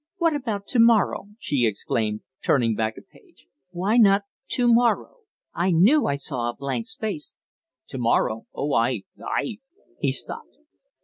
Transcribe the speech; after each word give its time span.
"What 0.17 0.33
about 0.35 0.65
to 0.69 0.79
morrow?" 0.79 1.27
she 1.37 1.67
exclaimed, 1.67 2.21
turning 2.43 2.73
back 2.73 2.97
a 2.97 3.03
page. 3.03 3.45
"Why 3.69 3.97
not 3.97 4.23
to 4.47 4.67
morrow? 4.67 5.17
I 5.53 5.69
knew 5.69 6.07
I 6.07 6.15
saw 6.15 6.49
a 6.49 6.55
blank 6.55 6.87
space." 6.87 7.35
"To 7.89 7.99
morrow! 7.99 8.47
Oh, 8.51 8.73
I 8.73 9.03
I" 9.23 9.59
He 10.01 10.11
stopped. 10.11 10.57